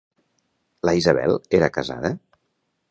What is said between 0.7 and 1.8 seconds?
La Isabel era